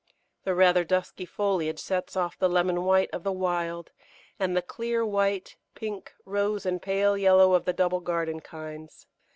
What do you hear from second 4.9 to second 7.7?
white, pink, rose, and pale yellow of